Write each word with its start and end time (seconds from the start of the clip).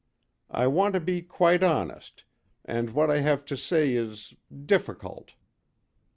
I 0.49 0.65
want 0.65 0.95
to 0.95 0.99
be 0.99 1.21
quite 1.21 1.61
honest, 1.61 2.23
and 2.65 2.89
what 2.89 3.11
I 3.11 3.19
have 3.19 3.45
to 3.45 3.55
say 3.55 3.93
is 3.93 4.33
difficult. 4.65 5.33